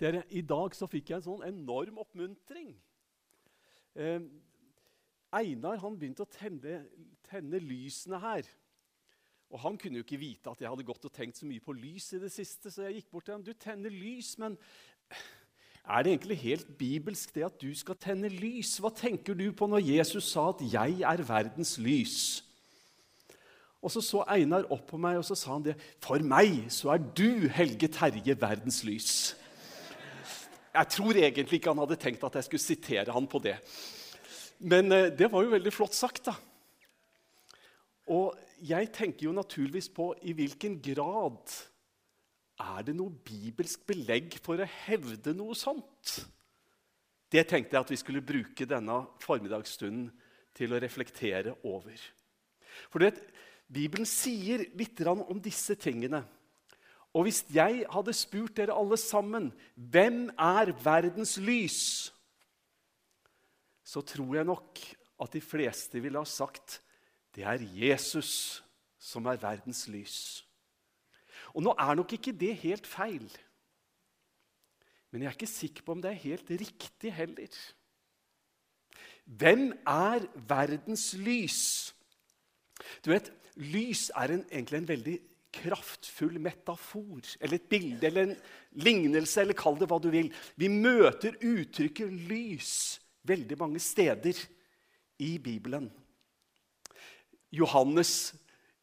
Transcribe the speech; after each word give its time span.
Dere, 0.00 0.22
I 0.32 0.40
dag 0.40 0.72
så 0.76 0.88
fikk 0.88 1.10
jeg 1.10 1.20
en 1.20 1.26
sånn 1.26 1.42
enorm 1.44 1.98
oppmuntring. 2.00 2.72
Eh, 3.92 4.22
Einar 5.36 5.76
han 5.82 5.98
begynte 5.98 6.24
å 6.24 6.30
tenne, 6.32 6.86
tenne, 7.28 7.60
lysene 7.60 8.18
her. 8.22 8.48
Og 9.50 9.60
Han 9.60 9.76
kunne 9.78 10.00
jo 10.00 10.06
ikke 10.06 10.20
vite 10.22 10.50
at 10.50 10.62
jeg 10.62 10.70
hadde 10.70 10.86
gått 10.86 11.04
og 11.04 11.12
tenkt 11.12 11.40
så 11.40 11.46
mye 11.46 11.62
på 11.62 11.74
lys 11.74 12.12
i 12.16 12.22
det 12.22 12.30
siste. 12.32 12.70
Så 12.70 12.86
jeg 12.86 13.00
gikk 13.00 13.10
bort 13.12 13.26
til 13.28 13.34
ham. 13.34 13.44
Du 13.44 13.52
tenner 13.52 13.92
lys, 13.92 14.36
men 14.38 14.56
er 15.84 16.02
det 16.02 16.14
egentlig 16.14 16.38
helt 16.38 16.70
bibelsk 16.78 17.34
det 17.34 17.44
at 17.48 17.58
du 17.60 17.74
skal 17.74 17.98
tenne 18.00 18.30
lys? 18.30 18.78
Hva 18.80 18.92
tenker 18.94 19.34
du 19.34 19.50
på 19.52 19.68
når 19.68 19.84
Jesus 19.84 20.30
sa 20.32 20.48
at 20.50 20.62
'jeg 20.62 21.02
er 21.02 21.22
verdens 21.22 21.78
lys'? 21.78 22.42
Og 23.82 23.90
Så 23.90 24.00
så 24.00 24.24
Einar 24.28 24.70
opp 24.70 24.86
på 24.86 24.98
meg 24.98 25.16
og 25.16 25.24
så 25.24 25.34
sa 25.34 25.52
han 25.52 25.62
det. 25.62 25.76
'For 26.00 26.18
meg 26.18 26.70
så 26.70 26.94
er 26.94 26.98
du, 26.98 27.48
Helge 27.48 27.88
Terje, 27.88 28.40
verdens 28.40 28.84
lys'. 28.84 29.39
Jeg 30.70 30.92
tror 30.94 31.18
egentlig 31.18 31.58
ikke 31.58 31.72
han 31.72 31.82
hadde 31.82 31.98
tenkt 31.98 32.24
at 32.26 32.36
jeg 32.38 32.46
skulle 32.46 32.62
sitere 32.62 33.14
han 33.14 33.26
på 33.30 33.40
det. 33.42 33.56
Men 34.60 34.92
eh, 34.92 35.10
det 35.10 35.30
var 35.32 35.44
jo 35.44 35.54
veldig 35.54 35.72
flott 35.74 35.96
sagt, 35.96 36.28
da. 36.28 36.36
Og 38.10 38.36
jeg 38.66 38.90
tenker 38.94 39.28
jo 39.28 39.34
naturligvis 39.34 39.88
på 39.94 40.12
i 40.26 40.34
hvilken 40.36 40.78
grad 40.82 41.54
er 42.60 42.84
det 42.84 42.94
noe 42.96 43.14
bibelsk 43.24 43.86
belegg 43.88 44.36
for 44.44 44.60
å 44.60 44.68
hevde 44.84 45.32
noe 45.36 45.56
sånt? 45.56 46.18
Det 47.30 47.46
tenkte 47.48 47.76
jeg 47.76 47.86
at 47.86 47.92
vi 47.92 47.98
skulle 48.00 48.26
bruke 48.26 48.66
denne 48.68 49.04
formiddagsstunden 49.22 50.10
til 50.56 50.74
å 50.74 50.80
reflektere 50.82 51.54
over. 51.62 51.96
For 52.90 53.00
du 53.00 53.06
vet, 53.06 53.20
Bibelen 53.70 54.08
sier 54.08 54.66
litt 54.74 54.98
om 55.06 55.38
disse 55.42 55.76
tingene. 55.78 56.24
Og 57.14 57.26
hvis 57.26 57.42
jeg 57.50 57.84
hadde 57.90 58.14
spurt 58.14 58.54
dere 58.58 58.76
alle 58.76 58.98
sammen 59.00 59.50
hvem 59.74 60.28
er 60.38 60.70
verdens 60.84 61.36
lys, 61.42 62.10
så 63.82 64.02
tror 64.06 64.36
jeg 64.38 64.46
nok 64.46 64.82
at 65.20 65.34
de 65.34 65.42
fleste 65.42 66.00
ville 66.02 66.20
ha 66.20 66.28
sagt 66.28 66.78
det 67.34 67.44
er 67.46 67.62
Jesus 67.62 68.62
som 68.98 69.26
er 69.30 69.40
verdens 69.42 69.86
lys. 69.90 70.16
Og 71.54 71.64
nå 71.64 71.74
er 71.78 71.96
nok 71.98 72.12
ikke 72.14 72.34
det 72.36 72.54
helt 72.62 72.86
feil. 72.86 73.26
Men 75.10 75.22
jeg 75.22 75.30
er 75.30 75.38
ikke 75.38 75.50
sikker 75.50 75.86
på 75.86 75.96
om 75.96 76.02
det 76.02 76.12
er 76.12 76.24
helt 76.26 76.50
riktig 76.50 77.14
heller. 77.14 77.54
Hvem 79.24 79.72
er 79.86 80.26
verdens 80.46 81.12
lys? 81.18 81.60
Du 83.04 83.10
vet, 83.10 83.32
Lys 83.60 84.08
er 84.16 84.32
en, 84.32 84.44
egentlig 84.50 84.78
en 84.78 84.88
veldig 84.88 85.16
kraftfull 85.52 86.38
metafor, 86.42 87.22
eller 87.40 87.56
et 87.58 87.68
bilde, 87.70 88.06
eller 88.06 88.28
en 88.28 88.36
lignelse, 88.84 89.40
eller 89.42 89.58
kall 89.58 89.78
det 89.80 89.88
hva 89.90 89.98
du 90.02 90.10
vil. 90.12 90.30
Vi 90.56 90.68
møter 90.68 91.38
uttrykket 91.40 92.12
'lys' 92.30 93.00
veldig 93.26 93.58
mange 93.58 93.80
steder 93.82 94.38
i 95.18 95.38
Bibelen. 95.38 95.90
Johannes 97.52 98.34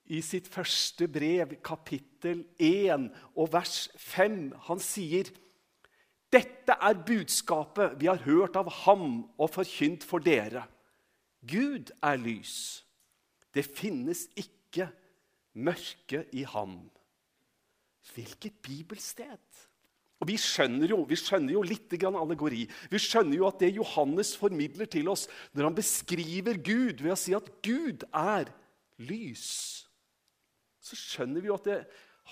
i 0.08 0.22
sitt 0.22 0.48
første 0.48 1.08
brev, 1.08 1.58
kapittel 1.64 2.46
1 2.60 3.10
og 3.36 3.52
vers 3.54 3.88
5, 3.96 4.54
han 4.68 4.80
sier 4.84 5.32
dette 6.32 6.76
er 6.84 7.04
budskapet 7.08 7.96
vi 8.02 8.10
har 8.10 8.20
hørt 8.26 8.58
av 8.60 8.70
ham 8.84 9.24
og 9.40 9.52
forkynt 9.54 10.04
for 10.04 10.24
dere. 10.24 10.66
Gud 11.48 11.94
er 12.04 12.20
lys. 12.20 12.84
Det 13.56 13.64
finnes 13.64 14.26
ikke 14.36 14.90
mørke 15.58 16.26
i 16.38 16.46
ham. 16.48 16.80
Hvilket 18.14 18.62
bibelsted! 18.64 19.66
Og 20.18 20.30
Vi 20.32 20.38
skjønner 20.42 20.90
jo, 20.90 21.04
vi 21.06 21.18
skjønner 21.20 21.54
jo 21.54 21.62
litt 21.62 21.94
allegori. 22.02 22.64
Vi 22.90 23.00
skjønner 23.02 23.38
jo 23.38 23.46
at 23.50 23.60
det 23.62 23.76
Johannes 23.76 24.34
formidler 24.36 24.90
til 24.90 25.10
oss 25.12 25.28
når 25.54 25.68
han 25.70 25.78
beskriver 25.78 26.58
Gud 26.58 27.04
ved 27.04 27.14
å 27.14 27.20
si 27.20 27.36
at 27.38 27.52
Gud 27.62 28.08
er 28.10 28.50
lys, 28.98 29.86
så 30.82 30.98
skjønner 30.98 31.44
vi 31.44 31.52
jo 31.52 31.58
at 31.58 31.68
det 31.68 31.78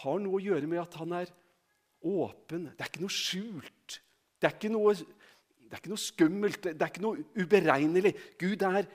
har 0.01 0.22
noe 0.23 0.39
å 0.39 0.44
gjøre 0.44 0.69
med 0.69 0.81
at 0.81 0.97
han 0.97 1.13
er 1.13 1.31
åpen. 2.05 2.69
Det 2.73 2.81
er 2.83 2.89
ikke 2.89 3.03
noe 3.03 3.13
skjult. 3.13 3.99
Det 4.39 4.49
er 4.49 4.55
ikke 4.57 4.72
noe, 4.73 4.94
det 4.95 5.75
er 5.75 5.81
ikke 5.81 5.94
noe 5.94 6.03
skummelt. 6.03 6.69
Det 6.72 6.79
er 6.79 6.91
ikke 6.91 7.05
noe 7.05 7.25
uberegnelig. 7.38 8.13
Gud 8.41 8.66
er 8.66 8.88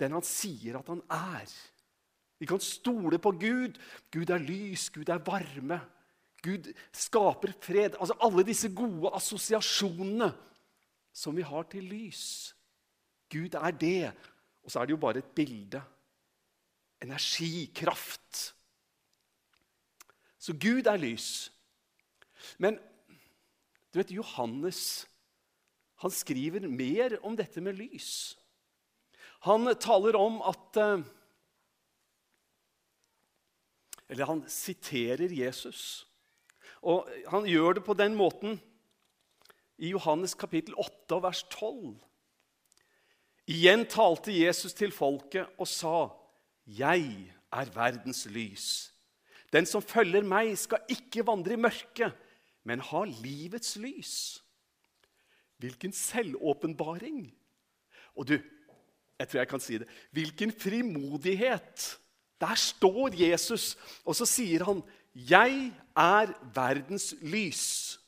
den 0.00 0.16
han 0.16 0.26
sier 0.26 0.80
at 0.80 0.90
han 0.90 1.02
er. 1.08 1.54
Vi 2.44 2.48
kan 2.48 2.60
stole 2.60 3.16
på 3.16 3.30
Gud. 3.40 3.78
Gud 4.12 4.28
er 4.28 4.42
lys, 4.42 4.90
Gud 4.92 5.08
er 5.08 5.22
varme. 5.24 5.78
Gud 6.44 6.66
skaper 6.92 7.54
fred. 7.56 7.96
Altså 7.96 8.18
Alle 8.20 8.44
disse 8.44 8.68
gode 8.68 9.08
assosiasjonene 9.16 10.28
som 11.08 11.32
vi 11.32 11.46
har 11.48 11.64
til 11.72 11.88
lys. 11.88 12.52
Gud 13.32 13.56
er 13.56 13.72
det. 13.80 14.12
Og 14.60 14.68
så 14.68 14.82
er 14.82 14.84
det 14.84 14.92
jo 14.92 15.00
bare 15.00 15.24
et 15.24 15.32
bilde. 15.32 15.80
Energi, 17.00 17.64
kraft. 17.72 18.52
Så 20.36 20.52
Gud 20.52 20.84
er 20.84 21.00
lys. 21.00 21.48
Men 22.60 22.76
du 23.88 24.02
vet, 24.02 24.12
Johannes 24.12 25.06
han 26.04 26.12
skriver 26.12 26.68
mer 26.68 27.16
om 27.24 27.40
dette 27.40 27.64
med 27.64 27.80
lys. 27.80 28.36
Han 29.48 29.64
taler 29.80 30.18
om 30.20 30.42
at 30.44 30.76
eh, 30.76 31.04
Eller 34.08 34.28
han 34.28 34.42
siterer 34.48 35.32
Jesus. 35.32 36.06
Og 36.84 37.08
Han 37.30 37.46
gjør 37.48 37.78
det 37.78 37.84
på 37.84 37.94
den 37.96 38.14
måten 38.14 38.60
i 39.78 39.88
Johannes 39.94 40.34
kapittel 40.34 40.74
8 40.78 41.22
vers 41.22 41.42
12. 41.50 41.96
Igjen 43.50 43.84
talte 43.90 44.32
Jesus 44.32 44.72
til 44.76 44.92
folket 44.92 45.46
og 45.58 45.68
sa, 45.68 46.08
'Jeg 46.66 47.32
er 47.52 47.64
verdens 47.74 48.26
lys.' 48.26 48.92
'Den 49.52 49.66
som 49.66 49.82
følger 49.82 50.22
meg, 50.22 50.58
skal 50.58 50.80
ikke 50.88 51.26
vandre 51.26 51.52
i 51.52 51.56
mørket, 51.56 52.12
men 52.64 52.80
ha 52.80 53.04
livets 53.04 53.76
lys.' 53.76 54.42
Hvilken 55.58 55.92
selvåpenbaring! 55.92 57.34
Og 58.16 58.28
du, 58.28 58.38
jeg 59.18 59.28
tror 59.28 59.38
jeg 59.38 59.48
kan 59.48 59.60
si 59.60 59.78
det. 59.78 59.88
Hvilken 60.10 60.52
frimodighet! 60.52 62.00
Der 62.44 62.60
står 62.60 63.16
Jesus, 63.16 63.72
og 64.04 64.16
så 64.18 64.26
sier 64.28 64.64
han 64.68 64.82
'Jeg 65.14 65.72
er 65.96 66.34
verdens 66.54 67.14
lys'. 67.22 67.98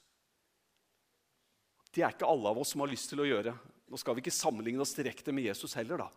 Det 1.95 2.05
er 2.05 2.13
ikke 2.13 2.29
alle 2.29 2.49
av 2.49 2.59
oss 2.59 2.75
som 2.75 2.81
har 2.81 2.93
lyst 2.93 3.09
til 3.09 3.23
å 3.23 3.29
gjøre. 3.29 3.57
Nå 3.89 3.97
skal 3.97 4.15
vi 4.15 4.21
ikke 4.21 4.35
sammenligne 4.35 4.83
oss 4.83 4.93
direkte 4.93 5.33
med 5.33 5.47
Jesus 5.47 5.73
heller, 5.79 5.97
da. 5.97 6.09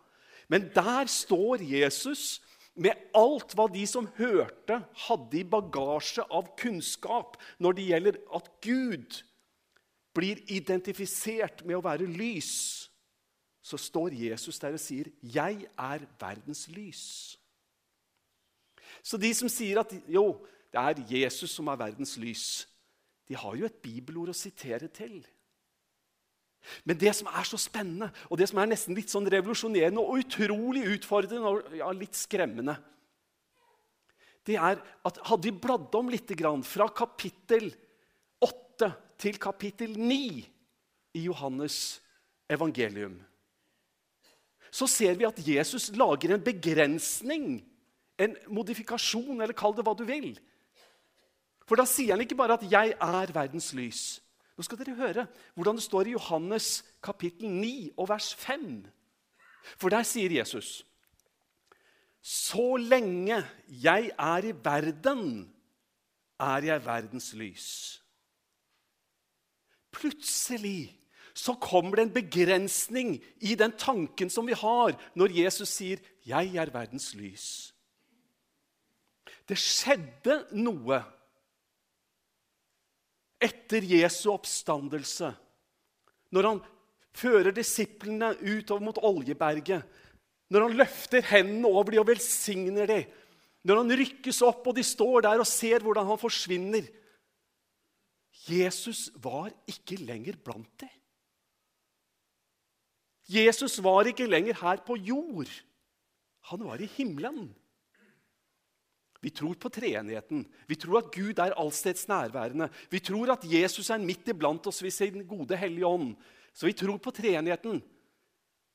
Men 0.48 0.68
der 0.74 1.06
står 1.06 1.62
Jesus 1.62 2.40
med 2.74 2.92
alt 3.14 3.54
hva 3.54 3.66
de 3.72 3.86
som 3.86 4.08
hørte, 4.18 4.84
hadde 5.06 5.38
i 5.38 5.46
bagasje 5.46 6.24
av 6.30 6.52
kunnskap 6.60 7.38
når 7.58 7.72
det 7.78 7.88
gjelder 7.88 8.20
at 8.36 8.50
Gud 8.60 9.22
blir 10.12 10.42
identifisert 10.50 11.64
med 11.64 11.78
å 11.78 11.84
være 11.84 12.08
lys. 12.10 12.90
Så 13.62 13.78
står 13.78 14.16
Jesus 14.16 14.58
der 14.58 14.74
og 14.74 14.80
sier, 14.80 15.06
'Jeg 15.22 15.66
er 15.78 16.06
verdens 16.18 16.66
lys'. 16.68 17.39
Så 19.02 19.18
de 19.20 19.30
som 19.36 19.50
sier 19.50 19.80
at 19.82 19.92
jo, 20.10 20.40
det 20.70 20.80
er 20.80 21.04
Jesus 21.10 21.54
som 21.56 21.68
er 21.70 21.80
verdens 21.80 22.16
lys, 22.20 22.46
de 23.30 23.38
har 23.38 23.54
jo 23.58 23.68
et 23.68 23.82
bibelord 23.82 24.32
å 24.32 24.36
sitere 24.36 24.88
til. 24.90 25.20
Men 26.84 26.98
det 27.00 27.12
som 27.16 27.30
er 27.30 27.46
så 27.48 27.58
spennende, 27.60 28.10
og 28.28 28.38
det 28.38 28.50
som 28.50 28.60
er 28.60 28.68
nesten 28.70 28.96
litt 28.96 29.12
sånn 29.12 29.28
revolusjonerende 29.30 30.02
og 30.02 30.20
utrolig 30.24 30.84
utfordrende 30.96 31.52
og 31.52 31.76
ja, 31.78 31.88
litt 31.94 32.18
skremmende, 32.18 32.76
det 34.48 34.56
er 34.56 34.80
at 35.06 35.20
hadde 35.28 35.46
vi 35.46 35.54
bladd 35.54 35.94
om 35.96 36.10
litt 36.12 36.32
fra 36.66 36.88
kapittel 36.96 37.70
8 38.40 38.90
til 39.20 39.38
kapittel 39.40 39.96
9 39.96 40.16
i 41.14 41.24
Johannes 41.26 42.00
evangelium, 42.50 43.18
så 44.70 44.86
ser 44.86 45.16
vi 45.18 45.26
at 45.26 45.38
Jesus 45.42 45.90
lager 45.98 46.34
en 46.34 46.44
begrensning 46.44 47.60
en 48.20 48.36
modifikasjon, 48.52 49.40
eller 49.40 49.56
kall 49.56 49.74
det 49.76 49.84
hva 49.86 49.94
du 49.96 50.04
vil. 50.08 50.34
For 51.68 51.78
da 51.78 51.86
sier 51.88 52.16
han 52.16 52.24
ikke 52.24 52.38
bare 52.38 52.58
at 52.58 52.66
'jeg 52.66 52.94
er 53.00 53.32
verdens 53.32 53.72
lys'. 53.72 54.20
Nå 54.56 54.64
skal 54.66 54.78
dere 54.78 54.94
høre 54.94 55.26
hvordan 55.54 55.76
det 55.78 55.82
står 55.86 56.06
i 56.06 56.12
Johannes 56.12 56.84
kapittel 57.02 57.48
9 57.48 57.92
og 57.96 58.08
vers 58.10 58.34
5. 58.34 58.84
For 59.78 59.88
der 59.88 60.02
sier 60.02 60.30
Jesus 60.30 60.84
Så 62.22 62.76
lenge 62.76 63.38
jeg 63.68 64.10
er 64.18 64.44
i 64.44 64.52
verden, 64.52 65.54
er 66.40 66.62
jeg 66.62 66.84
verdens 66.84 67.32
lys. 67.32 68.02
Plutselig 69.90 71.00
så 71.34 71.54
kommer 71.54 71.96
det 71.96 72.02
en 72.02 72.14
begrensning 72.14 73.14
i 73.40 73.54
den 73.54 73.72
tanken 73.72 74.30
som 74.30 74.46
vi 74.46 74.52
har 74.52 74.92
når 75.14 75.36
Jesus 75.44 75.68
sier 75.68 75.96
'Jeg 76.26 76.56
er 76.56 76.70
verdens 76.70 77.14
lys'. 77.14 77.72
Det 79.50 79.58
skjedde 79.58 80.44
noe. 80.58 81.02
etter 83.40 83.80
Jesu 83.88 84.26
oppstandelse, 84.28 85.30
når 86.28 86.44
han 86.44 86.58
fører 87.16 87.54
disiplene 87.56 88.34
utover 88.36 88.84
mot 88.84 88.98
Oljeberget, 89.00 89.80
når 90.52 90.66
han 90.66 90.76
løfter 90.76 91.24
hendene 91.24 91.70
over 91.70 91.88
dem 91.94 92.02
og 92.02 92.10
velsigner 92.10 92.90
dem, 92.90 93.06
når 93.64 93.80
han 93.80 93.94
rykkes 94.02 94.42
opp 94.44 94.68
og 94.68 94.76
de 94.76 94.84
står 94.84 95.24
der 95.24 95.40
og 95.40 95.48
ser 95.48 95.80
hvordan 95.80 96.10
han 96.10 96.20
forsvinner 96.20 96.84
Jesus 98.48 99.10
var 99.20 99.50
ikke 99.68 99.98
lenger 100.00 100.36
blant 100.40 100.70
dem. 100.80 100.92
Jesus 103.30 103.78
var 103.84 104.08
ikke 104.10 104.26
lenger 104.26 104.56
her 104.62 104.80
på 104.86 104.96
jord. 104.96 105.50
Han 106.50 106.64
var 106.66 106.80
i 106.80 106.88
himmelen. 106.96 107.50
Vi 109.20 109.30
tror 109.30 109.54
på 109.60 109.68
treenigheten. 109.68 110.46
Vi 110.66 110.76
tror 110.80 111.02
at 111.02 111.10
Gud 111.12 111.38
er 111.38 111.56
allsteds 111.60 112.08
nærværende. 112.08 112.70
Vi 112.90 113.02
tror 113.04 113.34
at 113.34 113.44
Jesus 113.44 113.90
er 113.90 114.00
midt 114.00 114.28
iblant 114.32 114.66
oss 114.66 114.82
ved 114.82 114.94
sin 114.94 115.26
gode 115.28 115.56
Hellige 115.60 115.86
Ånd. 115.86 116.14
Så 116.54 116.66
vi 116.66 116.72
tror 116.72 116.96
på 116.96 117.12
treenigheten. 117.12 117.82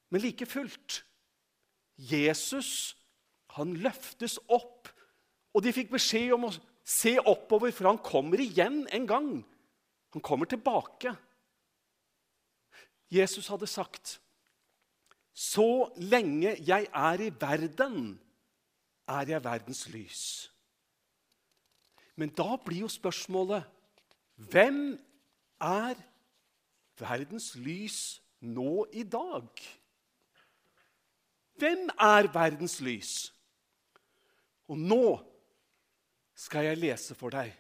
Men 0.10 0.22
like 0.22 0.46
fullt 0.46 1.02
Jesus 1.98 2.96
han 3.56 3.74
løftes 3.80 4.36
opp, 4.52 4.90
og 5.56 5.64
de 5.64 5.72
fikk 5.72 5.94
beskjed 5.94 6.34
om 6.36 6.50
å 6.50 6.56
se 6.86 7.16
oppover, 7.22 7.72
for 7.72 7.88
han 7.88 8.02
kommer 8.04 8.42
igjen 8.44 8.84
en 8.94 9.06
gang. 9.08 9.30
Han 10.12 10.24
kommer 10.24 10.50
tilbake. 10.52 11.16
Jesus 13.12 13.48
hadde 13.48 13.68
sagt, 13.68 14.20
'Så 15.34 15.92
lenge 15.98 16.56
jeg 16.60 16.88
er 16.94 17.22
i 17.22 17.30
verden, 17.30 18.20
er 19.08 19.32
jeg 19.34 19.44
verdens 19.44 19.88
lys.' 19.94 20.52
Men 22.16 22.32
da 22.32 22.56
blir 22.56 22.86
jo 22.86 22.88
spørsmålet 22.88 23.66
hvem 24.36 24.96
er 25.60 26.00
verdens 27.00 27.56
lys 27.56 28.22
nå 28.40 28.86
i 28.94 29.04
dag? 29.04 29.50
Hvem 31.60 31.90
er 32.00 32.32
verdens 32.32 32.80
lys? 32.80 33.34
Og 34.68 34.80
nå 34.80 35.20
skal 36.36 36.66
jeg 36.70 36.80
lese 36.80 37.16
for 37.16 37.36
deg 37.36 37.52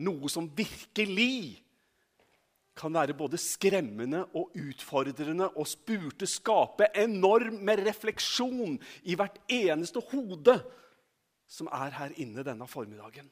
noe 0.00 0.30
som 0.32 0.48
virkelig 0.56 1.60
kan 2.76 2.94
være 2.94 3.14
både 3.16 3.38
skremmende 3.38 4.24
og 4.34 4.54
utfordrende 4.56 5.50
og 5.50 5.68
spurte 5.68 6.26
skape 6.26 6.88
enorm 6.96 7.60
med 7.64 7.84
refleksjon 7.86 8.78
i 9.02 9.16
hvert 9.18 9.38
eneste 9.48 10.00
hode 10.12 10.56
som 11.52 11.68
er 11.68 11.92
her 11.98 12.14
inne 12.16 12.44
denne 12.46 12.68
formiddagen. 12.68 13.28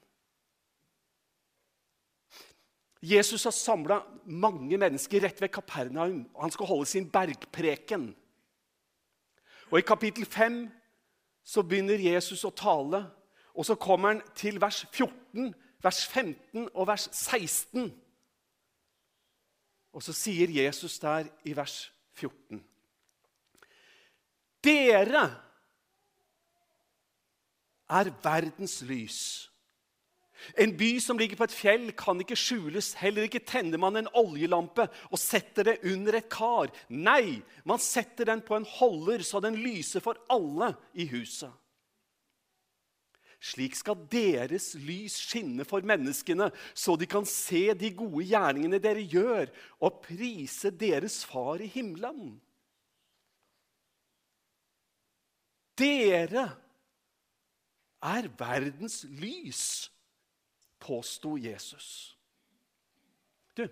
Jesus 3.01 3.47
har 3.49 3.55
samla 3.57 4.03
mange 4.25 4.77
mennesker 4.77 5.23
rett 5.25 5.41
ved 5.41 5.49
Kapernaum, 5.49 6.27
og 6.35 6.43
han 6.45 6.53
skal 6.53 6.69
holde 6.69 6.87
sin 6.87 7.09
bergpreken. 7.09 8.11
Og 9.71 9.79
I 9.79 9.87
kapittel 9.87 10.27
5 10.27 10.67
så 11.45 11.65
begynner 11.65 12.03
Jesus 12.03 12.45
å 12.45 12.53
tale, 12.53 13.07
og 13.57 13.65
så 13.65 13.75
kommer 13.81 14.13
han 14.13 14.23
til 14.37 14.61
vers 14.61 14.83
14, 14.93 15.55
vers 15.81 16.03
15 16.07 16.69
og 16.75 16.87
vers 16.91 17.09
16. 17.17 17.89
Og 19.93 20.03
så 20.03 20.15
sier 20.15 20.51
Jesus 20.55 20.99
der 21.03 21.29
i 21.45 21.55
vers 21.57 21.91
14.: 22.19 22.63
Dere 24.65 25.25
er 27.91 28.13
verdens 28.23 28.81
lys. 28.87 29.51
En 30.57 30.73
by 30.77 30.95
som 31.03 31.19
ligger 31.21 31.37
på 31.37 31.45
et 31.45 31.55
fjell, 31.55 31.91
kan 31.99 32.21
ikke 32.23 32.39
skjules. 32.39 32.95
Heller 33.01 33.27
ikke 33.27 33.43
tenner 33.45 33.81
man 33.81 33.99
en 34.01 34.09
oljelampe 34.17 34.87
og 35.11 35.21
setter 35.21 35.69
det 35.69 35.81
under 35.85 36.17
et 36.17 36.31
kar. 36.33 36.73
Nei, 36.89 37.43
man 37.69 37.83
setter 37.83 38.31
den 38.31 38.41
på 38.47 38.57
en 38.57 38.69
holder, 38.79 39.25
så 39.27 39.43
den 39.45 39.59
lyser 39.61 40.01
for 40.05 40.21
alle 40.33 40.73
i 40.95 41.07
huset. 41.13 41.51
Slik 43.41 43.73
skal 43.79 43.97
deres 44.13 44.75
lys 44.77 45.15
skinne 45.17 45.65
for 45.65 45.81
menneskene, 45.87 46.51
så 46.77 46.93
de 47.01 47.09
kan 47.09 47.25
se 47.25 47.71
de 47.73 47.89
gode 47.97 48.27
gjerningene 48.29 48.81
dere 48.83 49.01
gjør, 49.01 49.49
og 49.81 50.03
prise 50.05 50.69
deres 50.77 51.23
far 51.25 51.63
i 51.65 51.71
himmelen. 51.73 52.35
Dere 55.81 56.45
er 58.05 58.29
verdens 58.37 59.07
lys 59.09 59.65
påsto 60.81 61.39
Jesus. 61.41 61.89
Du, 63.57 63.65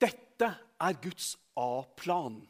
dette 0.00 0.48
er 0.80 0.98
Guds 1.04 1.34
A-plan. 1.60 2.40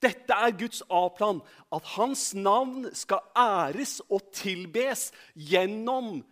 Dette 0.00 0.32
er 0.32 0.56
Guds 0.56 0.82
A-plan, 0.88 1.42
at 1.72 1.88
hans 1.96 2.30
navn 2.34 2.88
skal 2.96 3.20
æres 3.36 4.00
og 4.08 4.30
tilbes 4.32 5.10
gjennom 5.36 6.22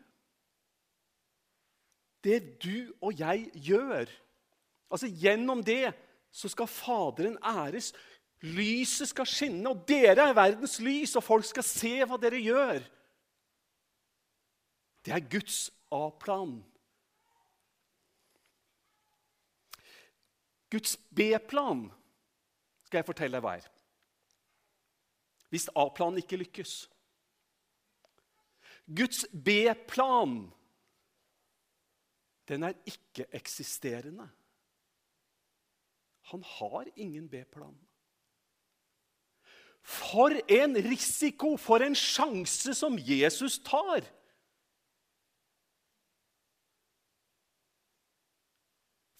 det 2.24 2.40
du 2.64 2.92
og 3.04 3.20
jeg 3.20 3.50
gjør. 3.54 4.08
Altså 4.90 5.08
Gjennom 5.12 5.60
det 5.64 5.92
så 6.32 6.48
skal 6.48 6.66
Faderen 6.66 7.38
æres. 7.44 7.92
Lyset 8.40 9.08
skal 9.08 9.26
skinne, 9.26 9.70
og 9.70 9.82
dere 9.88 10.28
er 10.30 10.36
verdens 10.36 10.78
lys, 10.80 11.16
og 11.16 11.24
folk 11.26 11.44
skal 11.44 11.66
se 11.66 11.94
hva 12.06 12.16
dere 12.22 12.38
gjør. 12.38 12.84
Det 15.04 15.14
er 15.14 15.24
Guds 15.30 15.70
A-plan. 15.90 16.60
Guds 20.70 20.96
B-plan 21.16 21.88
skal 22.88 23.02
jeg 23.02 23.08
fortelle 23.08 23.36
deg 23.36 23.44
hva 23.44 23.58
er. 23.60 23.66
Hvis 25.52 25.68
A-planen 25.76 26.20
ikke 26.22 26.40
lykkes. 26.40 26.72
Guds 28.88 29.26
B-plan, 29.32 30.38
den 32.48 32.64
er 32.64 32.76
ikke-eksisterende. 32.88 34.24
Han 36.32 36.44
har 36.56 36.88
ingen 36.96 37.28
B-plan. 37.28 37.76
For 39.84 40.32
en 40.52 40.76
risiko, 40.84 41.56
for 41.56 41.84
en 41.84 41.96
sjanse 41.96 42.74
som 42.76 42.96
Jesus 43.00 43.58
tar! 43.64 44.04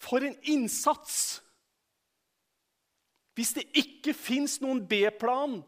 For 0.01 0.25
en 0.25 0.37
innsats! 0.49 1.39
Hvis 3.39 3.53
det 3.55 3.69
ikke 3.71 4.11
fins 4.11 4.57
noen 4.59 4.81
B-plan, 4.83 5.61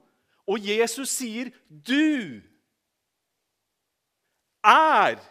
og 0.43 0.65
Jesus 0.67 1.13
sier 1.15 1.47
'du 1.71 2.41
er 4.59 5.21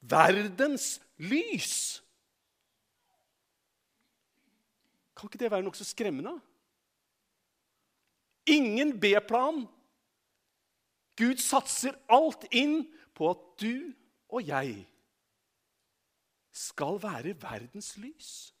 verdens 0.00 1.00
lys' 1.18 2.04
Kan 5.16 5.26
ikke 5.26 5.38
det 5.38 5.50
være 5.50 5.62
nokså 5.62 5.84
skremmende? 5.84 6.40
Ingen 8.46 9.00
B-plan. 9.00 9.66
Gud 11.16 11.36
satser 11.42 11.98
alt 12.08 12.46
inn 12.52 12.94
på 13.14 13.30
at 13.30 13.42
du 13.60 13.92
og 14.28 14.46
jeg 14.46 14.86
skal 16.52 17.02
være 17.02 17.34
verdens 17.42 17.96
lys. 17.96 18.54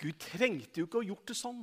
Gud 0.00 0.16
trengte 0.22 0.80
jo 0.80 0.88
ikke 0.88 1.02
å 1.02 1.08
gjort 1.10 1.28
det 1.30 1.36
sånn. 1.38 1.62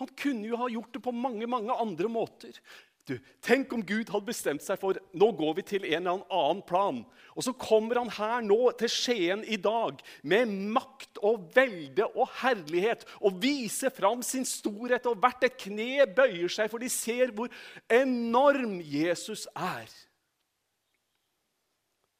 Han 0.00 0.10
kunne 0.18 0.48
jo 0.48 0.58
ha 0.58 0.70
gjort 0.70 0.94
det 0.94 1.02
på 1.02 1.14
mange 1.14 1.46
mange 1.50 1.74
andre 1.74 2.10
måter. 2.10 2.58
Du, 3.04 3.18
Tenk 3.44 3.72
om 3.76 3.82
Gud 3.84 4.08
hadde 4.08 4.30
bestemt 4.30 4.62
seg 4.64 4.78
for 4.80 4.96
nå 5.12 5.26
går 5.36 5.58
vi 5.58 5.64
til 5.68 5.82
en 5.90 6.06
eller 6.06 6.22
annen 6.32 6.62
plan. 6.64 7.02
Og 7.36 7.44
så 7.44 7.52
kommer 7.60 8.00
han 8.00 8.08
her 8.16 8.40
nå 8.46 8.56
til 8.80 8.88
Skien 8.88 9.42
i 9.44 9.58
dag 9.60 10.00
med 10.24 10.54
makt 10.72 11.20
og 11.20 11.50
velde 11.54 12.06
og 12.14 12.32
herlighet 12.40 13.04
og 13.20 13.36
viser 13.42 13.92
fram 13.92 14.24
sin 14.24 14.48
storhet, 14.48 15.04
og 15.10 15.20
hvert 15.20 15.44
et 15.44 15.58
kne 15.66 16.06
bøyer 16.16 16.48
seg, 16.48 16.72
for 16.72 16.80
de 16.80 16.88
ser 16.88 17.34
hvor 17.36 17.52
enorm 17.92 18.78
Jesus 18.80 19.44
er. 19.52 19.90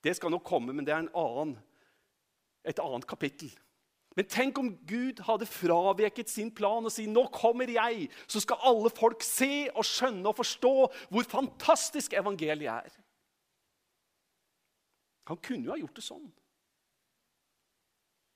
Det 0.04 0.12
skal 0.18 0.34
nok 0.34 0.44
komme, 0.44 0.76
men 0.76 0.84
det 0.84 0.92
er 0.92 1.08
annen, 1.08 1.56
et 2.60 2.80
annet 2.82 3.08
kapittel. 3.08 3.48
Men 4.14 4.28
tenk 4.30 4.58
om 4.58 4.68
Gud 4.86 5.18
hadde 5.26 5.46
fraveket 5.46 6.30
sin 6.30 6.52
plan 6.54 6.84
og 6.86 6.92
si, 6.92 7.06
'Nå 7.06 7.26
kommer 7.34 7.66
jeg', 7.66 8.10
så 8.28 8.40
skal 8.40 8.62
alle 8.62 8.90
folk 8.90 9.22
se 9.22 9.68
og 9.74 9.84
skjønne 9.84 10.28
og 10.28 10.36
forstå 10.36 10.74
hvor 11.10 11.22
fantastisk 11.22 12.12
evangeliet 12.12 12.70
er. 12.70 12.92
Han 15.26 15.36
kunne 15.36 15.64
jo 15.64 15.72
ha 15.72 15.78
gjort 15.80 15.96
det 15.96 16.04
sånn. 16.04 16.32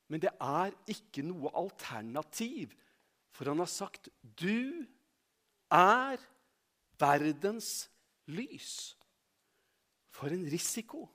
Men 0.09 0.21
det 0.21 0.33
er 0.41 0.73
ikke 0.89 1.23
noe 1.23 1.53
alternativ 1.55 2.75
For 3.31 3.45
han 3.45 3.59
har 3.59 3.71
sagt, 3.71 4.09
'Du 4.25 4.87
er 5.71 6.17
verdens 6.99 7.91
lys'. 8.27 8.97
For 10.11 10.27
en 10.27 10.45
risiko. 10.51 11.09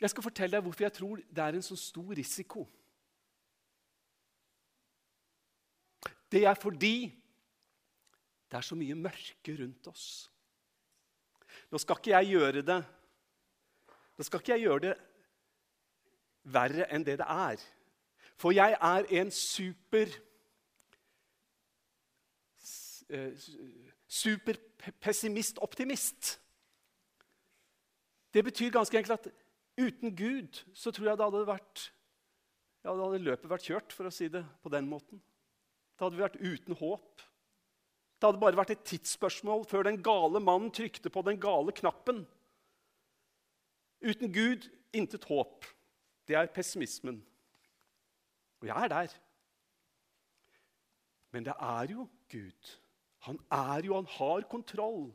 Jeg 0.00 0.10
skal 0.10 0.22
fortelle 0.22 0.56
deg 0.56 0.62
hvorfor 0.62 0.86
jeg 0.86 0.94
tror 0.94 1.18
det 1.18 1.44
er 1.44 1.58
en 1.58 1.64
så 1.64 1.76
stor 1.76 2.14
risiko. 2.16 2.68
Det 6.30 6.44
er 6.46 6.54
fordi 6.54 7.10
det 8.50 8.56
er 8.56 8.64
så 8.64 8.74
mye 8.78 8.94
mørke 8.94 9.56
rundt 9.60 9.86
oss. 9.90 10.30
Nå 11.70 11.78
skal 11.78 11.98
ikke 11.98 12.14
jeg 12.14 12.30
gjøre 12.32 12.62
det 12.62 12.84
Nå 14.18 14.24
skal 14.24 14.40
ikke 14.40 14.52
jeg 14.52 14.66
gjøre 14.66 14.80
det 14.82 14.94
verre 16.48 16.86
enn 16.94 17.04
det 17.06 17.18
det 17.20 17.28
er. 17.28 17.56
For 18.38 18.50
jeg 18.54 18.72
er 18.74 19.04
en 19.20 19.30
super 19.34 20.06
eh, 23.08 23.32
Superpessimist-optimist. 24.08 26.40
Det 28.34 28.44
betyr 28.44 28.70
ganske 28.72 28.98
enkelt 28.98 29.20
at 29.20 29.32
uten 29.78 30.14
Gud 30.18 30.60
så 30.76 30.92
tror 30.94 31.12
jeg 31.12 31.20
det 31.20 31.28
hadde 31.28 31.46
vært 31.48 31.88
ja, 32.84 32.92
da 32.94 33.04
hadde 33.04 33.20
løpet 33.20 33.50
vært 33.50 33.66
kjørt, 33.68 33.92
for 33.92 34.08
å 34.08 34.12
si 34.14 34.28
det 34.32 34.44
på 34.62 34.70
den 34.72 34.86
måten. 34.88 35.20
Da 35.98 36.06
hadde 36.06 36.16
vi 36.16 36.24
vært 36.24 36.38
uten 36.40 36.78
håp. 36.78 37.24
Det 38.18 38.26
hadde 38.26 38.40
bare 38.42 38.58
vært 38.58 38.72
et 38.74 38.84
tidsspørsmål 38.86 39.66
før 39.68 39.86
den 39.88 40.00
gale 40.02 40.40
mannen 40.42 40.70
trykte 40.74 41.10
på 41.12 41.22
den 41.26 41.40
gale 41.42 41.74
knappen. 41.74 42.22
Uten 44.00 44.32
Gud 44.34 44.68
intet 44.94 45.26
håp. 45.28 45.66
Det 46.28 46.38
er 46.38 46.50
pessimismen. 46.54 47.20
Og 48.62 48.70
jeg 48.70 48.86
er 48.86 48.92
der. 48.94 49.14
Men 51.34 51.46
det 51.46 51.54
er 51.60 51.94
jo 51.94 52.08
Gud. 52.30 52.74
Han 53.26 53.38
er 53.52 53.84
jo, 53.86 53.94
han 53.98 54.10
har 54.16 54.46
kontroll. 54.50 55.10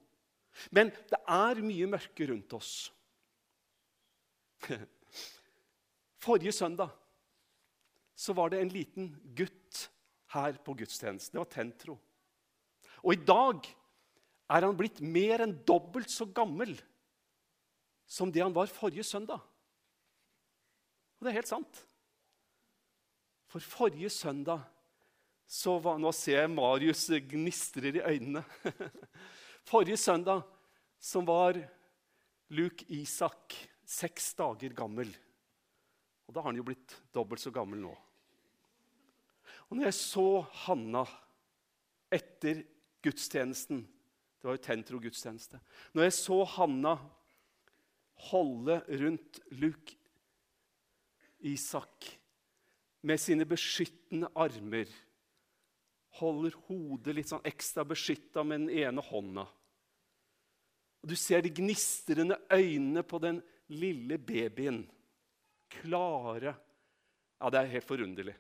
Men 0.72 0.92
det 1.10 1.20
er 1.26 1.64
mye 1.64 1.90
mørke 1.90 2.28
rundt 2.30 2.54
oss. 2.54 2.92
Forrige 6.24 6.54
søndag 6.56 6.92
så 8.16 8.34
var 8.38 8.52
det 8.54 8.62
en 8.62 8.72
liten 8.72 9.10
gutt 9.36 9.88
her 10.34 10.58
på 10.64 10.76
gudstjenesten. 10.78 11.36
Det 11.36 11.42
var 11.42 11.52
Tentro. 11.52 11.98
Og 13.04 13.16
i 13.16 13.24
dag 13.26 13.66
er 14.54 14.68
han 14.68 14.78
blitt 14.78 15.02
mer 15.02 15.44
enn 15.44 15.56
dobbelt 15.68 16.12
så 16.12 16.28
gammel 16.30 16.76
som 18.08 18.32
det 18.32 18.44
han 18.44 18.56
var 18.56 18.72
forrige 18.72 19.06
søndag. 19.08 19.42
Og 21.18 21.26
det 21.26 21.34
er 21.34 21.40
helt 21.40 21.52
sant. 21.52 21.84
For 23.52 23.64
forrige 23.64 24.10
søndag 24.10 24.64
så 25.48 25.76
var 25.84 26.00
Nå 26.02 26.12
ser 26.16 26.42
jeg 26.42 26.54
Marius 26.54 27.06
gnistrer 27.30 28.00
i 28.00 28.02
øynene. 28.02 28.42
Forrige 29.70 29.98
søndag 29.98 30.42
som 31.00 31.28
var 31.28 31.60
Luke 32.50 32.86
Isak 32.92 33.56
seks 33.94 34.32
dager 34.40 34.74
gammel. 34.78 35.12
Og 36.28 36.34
da 36.34 36.42
har 36.42 36.52
han 36.52 36.60
jo 36.60 36.66
blitt 36.68 36.96
dobbelt 37.14 37.44
så 37.44 37.52
gammel 37.54 37.82
nå. 37.84 37.94
Og 39.70 39.78
når 39.78 39.90
jeg 39.90 39.98
så 40.00 40.28
Hanna 40.66 41.04
etter 42.14 42.64
gudstjenesten 43.04 43.84
Det 43.84 44.48
var 44.50 44.58
jo 44.58 44.64
Tentro-gudstjeneste. 44.66 45.60
Når 45.96 46.04
jeg 46.04 46.16
så 46.18 46.38
Hanna 46.58 46.98
holde 48.30 48.82
rundt 49.00 49.40
Luke 49.56 49.96
Isak 51.48 52.10
med 53.08 53.20
sine 53.24 53.48
beskyttende 53.48 54.30
armer 54.36 54.92
Holder 56.20 56.54
hodet 56.68 57.16
litt 57.16 57.32
sånn 57.32 57.48
ekstra 57.48 57.86
beskytta 57.88 58.44
med 58.46 58.66
den 58.66 58.84
ene 58.84 59.02
hånda. 59.02 59.48
Og 61.02 61.10
Du 61.10 61.16
ser 61.18 61.42
de 61.42 61.50
gnistrende 61.50 62.38
øynene 62.54 63.02
på 63.02 63.18
den 63.24 63.42
lille 63.72 64.18
babyen. 64.18 64.84
Klare 65.74 66.56
Ja, 67.44 67.50
det 67.52 67.60
er 67.60 67.72
helt 67.74 67.88
forunderlig. 67.88 68.36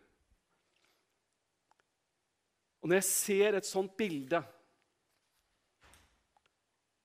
Og 2.83 2.87
når 2.87 2.99
jeg 3.01 3.07
ser 3.09 3.57
et 3.57 3.67
sånt 3.67 3.91
bilde, 3.99 4.39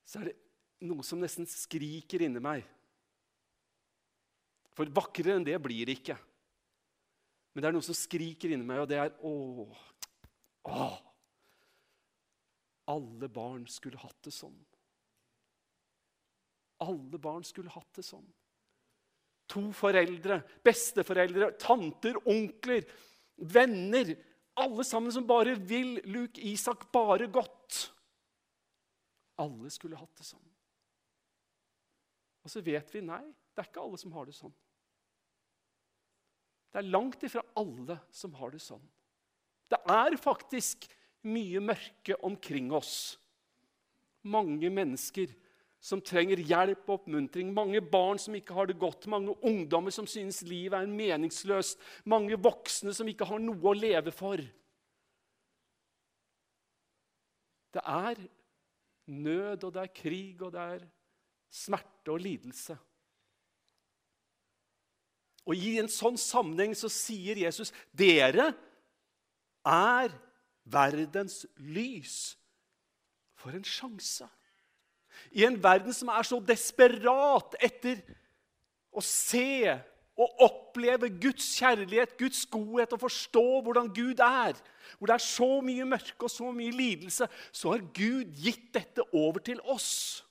så 0.07 0.21
er 0.21 0.29
det 0.29 0.87
noe 0.87 1.03
som 1.03 1.19
nesten 1.19 1.47
skriker 1.49 2.23
inni 2.23 2.39
meg. 2.43 2.63
For 4.75 4.87
vakrere 4.95 5.35
enn 5.35 5.47
det 5.47 5.57
blir 5.59 5.87
det 5.87 5.97
ikke. 5.99 6.15
Men 7.51 7.63
det 7.63 7.69
er 7.69 7.75
noe 7.75 7.83
som 7.83 7.97
skriker 7.97 8.53
inni 8.53 8.63
meg, 8.63 8.83
og 8.83 8.89
det 8.91 8.99
er 9.01 9.15
åh, 9.27 9.79
åh. 10.71 10.97
Alle 12.89 13.27
barn 13.29 13.67
skulle 13.69 13.99
hatt 14.01 14.19
det 14.25 14.33
sånn. 14.33 14.55
Alle 16.85 17.19
barn 17.19 17.43
skulle 17.47 17.71
hatt 17.73 17.99
det 17.99 18.05
sånn. 18.07 18.25
To 19.49 19.69
foreldre, 19.73 20.41
besteforeldre, 20.63 21.51
tanter, 21.59 22.19
onkler, 22.29 22.85
venner 23.39 24.13
alle 24.59 24.83
sammen 24.83 25.11
som 25.11 25.27
bare 25.27 25.55
vil 25.55 25.99
Luke 26.11 26.41
Isak 26.43 26.89
bare 26.91 27.29
godt. 27.31 27.89
Alle 29.39 29.71
skulle 29.71 29.99
hatt 29.99 30.15
det 30.19 30.27
sånn. 30.27 30.47
Og 32.43 32.51
så 32.51 32.63
vet 32.63 32.91
vi 32.93 33.03
nei, 33.05 33.23
det 33.53 33.63
er 33.63 33.69
ikke 33.69 33.83
alle 33.83 33.99
som 34.01 34.13
har 34.15 34.27
det 34.27 34.35
sånn. 34.35 34.53
Det 36.69 36.81
er 36.81 36.91
langt 36.91 37.23
ifra 37.25 37.43
alle 37.57 37.97
som 38.13 38.35
har 38.37 38.51
det 38.53 38.61
sånn. 38.61 38.83
Det 39.69 39.79
er 39.89 40.15
faktisk 40.19 40.85
mye 41.29 41.61
mørke 41.63 42.17
omkring 42.25 42.69
oss. 42.75 43.17
Mange 44.27 44.69
mennesker 44.73 45.31
som 45.79 46.01
trenger 46.03 46.41
hjelp 46.43 46.83
og 46.89 46.97
oppmuntring. 46.97 47.53
Mange 47.55 47.81
barn 47.81 48.19
som 48.19 48.35
ikke 48.35 48.55
har 48.55 48.67
det 48.67 48.79
godt, 48.79 49.07
mange 49.07 49.35
ungdommer 49.45 49.93
som 49.95 50.07
synes 50.07 50.41
livet 50.47 50.75
er 50.75 50.91
meningsløst. 50.91 51.79
Mange 52.03 52.35
voksne 52.39 52.93
som 52.95 53.07
ikke 53.07 53.27
har 53.29 53.39
noe 53.39 53.71
å 53.71 53.77
leve 53.77 54.11
for. 54.15 54.43
Det 57.69 57.83
er 57.85 58.19
nød, 59.09 59.63
og 59.63 59.73
det 59.73 59.81
er 59.83 59.95
krig, 59.95 60.41
og 60.41 60.53
det 60.53 60.65
er 60.75 60.87
smerte 61.49 62.13
og 62.13 62.23
lidelse. 62.23 62.75
Og 65.49 65.57
I 65.57 65.77
en 65.81 65.89
sånn 65.89 66.17
sammenheng 66.19 66.75
så 66.77 66.91
sier 66.93 67.39
Jesus 67.41 67.71
dere 67.95 68.51
er 69.65 70.11
verdens 70.69 71.45
lys. 71.57 72.35
For 73.39 73.55
en 73.55 73.65
sjanse! 73.65 74.27
I 75.31 75.45
en 75.45 75.57
verden 75.63 75.93
som 75.93 76.09
er 76.13 76.25
så 76.25 76.39
desperat 76.41 77.55
etter 77.61 78.01
å 78.89 79.03
se 79.05 79.69
og 80.19 80.41
oppleve 80.43 81.07
Guds 81.21 81.45
kjærlighet, 81.55 82.17
Guds 82.19 82.41
godhet 82.51 82.91
og 82.95 83.03
forstå 83.05 83.43
hvordan 83.63 83.91
Gud 83.95 84.19
er, 84.19 84.57
hvor 84.97 85.07
det 85.07 85.15
er 85.15 85.23
så 85.23 85.49
mye 85.63 85.85
mørke 85.87 86.27
og 86.27 86.33
så 86.33 86.49
mye 86.51 86.73
lidelse, 86.75 87.29
så 87.55 87.75
har 87.75 87.85
Gud 87.95 88.33
gitt 88.41 88.67
dette 88.75 89.05
over 89.15 89.39
til 89.39 89.61
oss. 89.63 90.25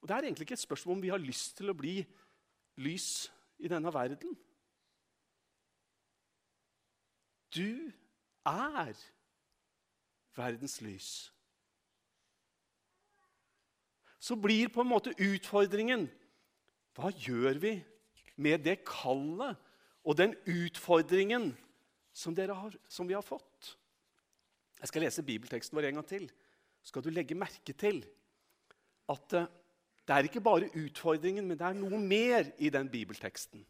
Og 0.00 0.08
Det 0.08 0.16
er 0.16 0.24
egentlig 0.24 0.48
ikke 0.48 0.58
et 0.58 0.64
spørsmål 0.64 0.96
om 0.96 1.02
vi 1.02 1.12
har 1.12 1.20
lyst 1.22 1.56
til 1.56 1.70
å 1.70 1.76
bli 1.78 2.00
lys 2.82 3.28
i 3.62 3.68
denne 3.70 3.92
verden. 3.94 4.32
Du 7.52 7.92
er 8.48 8.96
verdens 10.34 10.80
lys. 10.80 11.10
Så 14.22 14.36
blir 14.38 14.70
på 14.70 14.84
en 14.84 14.92
måte 14.92 15.14
utfordringen 15.18 16.06
Hva 16.94 17.10
gjør 17.10 17.58
vi 17.58 17.72
med 18.42 18.62
det 18.66 18.82
kallet 18.86 19.58
og 20.02 20.16
den 20.18 20.34
utfordringen 20.46 21.52
som, 22.12 22.36
har, 22.36 22.74
som 22.88 23.08
vi 23.08 23.16
har 23.16 23.24
fått? 23.24 23.72
Jeg 24.82 24.90
skal 24.90 25.04
lese 25.06 25.24
bibelteksten 25.24 25.78
vår 25.78 25.88
en 25.88 26.00
gang 26.00 26.08
til. 26.10 26.26
Skal 26.82 27.04
du 27.04 27.10
legge 27.14 27.38
merke 27.38 27.72
til 27.72 28.02
at 29.10 29.36
eh, 29.38 29.50
det 30.02 30.14
er 30.14 30.26
ikke 30.26 30.42
bare 30.42 30.70
utfordringen, 30.74 31.46
men 31.46 31.58
det 31.58 31.66
er 31.68 31.78
noe 31.78 31.98
mer 31.98 32.48
i 32.58 32.70
den 32.74 32.88
bibelteksten. 32.90 33.62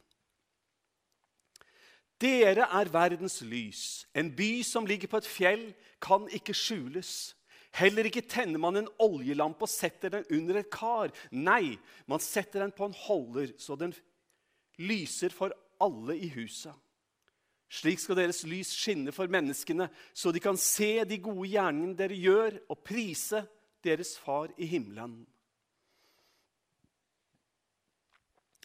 Dere 2.23 2.69
er 2.73 2.91
verdens 2.93 3.41
lys. 3.45 4.07
En 4.17 4.31
by 4.33 4.63
som 4.65 4.87
ligger 4.89 5.11
på 5.13 5.21
et 5.21 5.29
fjell, 5.29 5.65
kan 6.01 6.25
ikke 6.33 6.55
skjules. 6.57 7.35
Heller 7.73 8.05
ikke 8.09 8.25
tenner 8.29 8.61
man 8.61 8.77
en 8.77 8.89
oljelampe 9.01 9.65
og 9.65 9.73
setter 9.73 10.13
den 10.13 10.27
under 10.37 10.61
et 10.61 10.71
kar. 10.73 11.13
Nei, 11.33 11.79
man 12.11 12.21
setter 12.21 12.61
den 12.61 12.75
på 12.77 12.89
en 12.89 12.97
holder, 13.07 13.55
så 13.57 13.79
den 13.81 13.95
lyser 14.83 15.33
for 15.33 15.55
alle 15.81 16.19
i 16.21 16.29
huset. 16.35 16.75
Slik 17.73 18.03
skal 18.03 18.19
deres 18.19 18.43
lys 18.45 18.75
skinne 18.77 19.15
for 19.17 19.31
menneskene, 19.33 19.87
så 20.13 20.29
de 20.35 20.43
kan 20.45 20.59
se 20.61 21.07
de 21.09 21.17
gode 21.25 21.49
gjerningene 21.55 21.97
dere 21.97 22.19
gjør, 22.21 22.59
og 22.69 22.83
prise 22.85 23.41
deres 23.85 24.19
far 24.21 24.53
i 24.61 24.69
himmelen. 24.69 25.23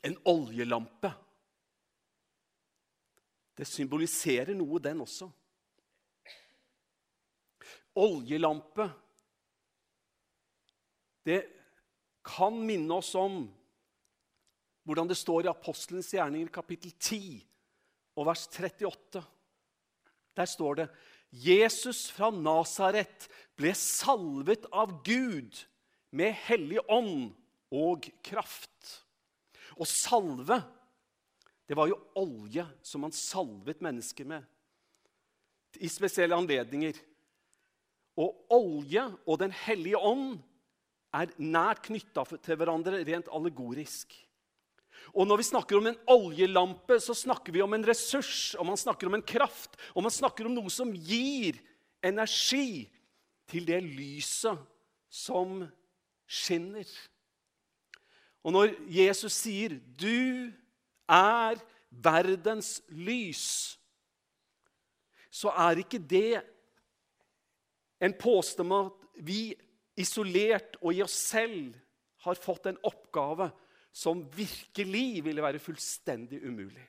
En 0.04 0.18
oljelampe. 0.28 1.14
Det 3.58 3.66
symboliserer 3.66 4.52
noe, 4.60 4.84
den 4.84 5.00
også. 5.08 5.32
Oljelampe 7.98 8.90
Det 11.26 11.42
kan 12.28 12.56
minne 12.66 13.00
oss 13.00 13.14
om 13.18 13.42
hvordan 14.88 15.10
det 15.10 15.18
står 15.20 15.48
i 15.48 15.52
Apostelens 15.52 16.14
gjerninger 16.14 16.52
kapittel 16.54 16.94
10 16.94 17.20
og 18.18 18.28
vers 18.30 18.46
38. 18.48 19.22
Der 20.38 20.48
står 20.48 20.80
det 20.80 20.88
Jesus 21.32 22.06
fra 22.16 22.30
Nasaret 22.32 23.28
ble 23.60 23.74
salvet 23.76 24.70
av 24.72 25.02
Gud 25.04 25.60
med 26.16 26.36
hellig 26.48 26.80
ånd 26.88 27.34
og 27.76 28.08
kraft. 28.24 28.94
Og 29.76 29.88
salve, 29.90 30.62
det 31.68 31.76
var 31.76 31.92
jo 31.92 32.00
olje 32.18 32.64
som 32.86 33.04
man 33.04 33.16
salvet 33.16 33.84
mennesker 33.84 34.28
med 34.30 34.48
i 35.84 35.90
spesielle 35.92 36.38
anledninger. 36.38 36.96
Og 38.18 38.34
olje 38.54 39.04
og 39.28 39.40
Den 39.40 39.54
hellige 39.54 39.98
ånd 39.98 40.40
er 41.16 41.32
nært 41.40 41.86
knytta 41.88 42.26
til 42.44 42.58
hverandre 42.60 43.04
rent 43.06 43.30
allegorisk. 43.34 44.12
Og 45.16 45.28
når 45.28 45.40
vi 45.40 45.48
snakker 45.48 45.78
om 45.78 45.88
en 45.88 46.00
oljelampe, 46.10 46.98
så 47.00 47.16
snakker 47.16 47.54
vi 47.56 47.62
om 47.64 47.74
en 47.78 47.86
ressurs, 47.86 48.58
og 48.60 48.68
man 48.68 48.80
snakker 48.80 49.08
om 49.08 49.16
en 49.18 49.26
kraft, 49.26 49.78
og 49.96 50.04
man 50.04 50.14
snakker 50.14 50.50
om 50.50 50.56
noe 50.58 50.72
som 50.74 50.92
gir 50.92 51.60
energi 52.04 52.88
til 53.48 53.68
det 53.70 53.80
lyset 53.86 54.60
som 55.08 55.62
skinner. 56.28 56.88
Og 58.44 58.54
når 58.54 58.76
Jesus 58.92 59.34
sier 59.34 59.80
'Du 59.80 60.52
er 61.08 61.56
verdens 61.92 62.82
lys', 62.90 63.78
så 65.32 65.50
er 65.50 65.84
ikke 65.84 66.00
det 66.00 66.44
en 68.00 68.14
påstand 68.14 68.72
om 68.72 68.90
at 68.92 69.24
vi 69.26 69.52
isolert 69.98 70.78
og 70.82 70.94
i 70.94 71.02
oss 71.06 71.16
selv 71.34 71.74
har 72.28 72.40
fått 72.42 72.70
en 72.70 72.80
oppgave 72.86 73.50
som 73.96 74.26
virkelig 74.36 75.24
ville 75.26 75.44
være 75.44 75.62
fullstendig 75.62 76.44
umulig. 76.46 76.86